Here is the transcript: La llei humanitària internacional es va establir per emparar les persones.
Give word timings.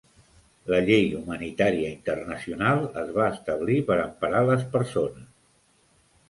La 0.73 0.77
llei 0.85 1.03
humanitària 1.17 1.91
internacional 1.97 2.81
es 3.03 3.13
va 3.19 3.27
establir 3.35 3.77
per 3.91 3.99
emparar 4.07 4.41
les 4.49 4.67
persones. 4.75 5.29